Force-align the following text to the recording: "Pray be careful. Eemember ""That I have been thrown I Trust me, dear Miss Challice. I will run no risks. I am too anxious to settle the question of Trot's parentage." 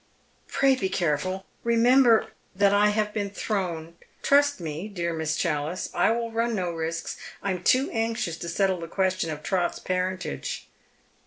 "Pray 0.47 0.73
be 0.75 0.89
careful. 0.89 1.45
Eemember 1.63 2.29
""That 2.55 2.73
I 2.73 2.89
have 2.89 3.13
been 3.13 3.29
thrown 3.29 3.97
I 4.01 4.05
Trust 4.23 4.59
me, 4.59 4.87
dear 4.87 5.13
Miss 5.13 5.35
Challice. 5.37 5.91
I 5.93 6.09
will 6.09 6.31
run 6.31 6.55
no 6.55 6.71
risks. 6.71 7.17
I 7.43 7.51
am 7.51 7.61
too 7.63 7.91
anxious 7.91 8.37
to 8.37 8.49
settle 8.49 8.79
the 8.79 8.87
question 8.87 9.29
of 9.29 9.43
Trot's 9.43 9.77
parentage." 9.77 10.67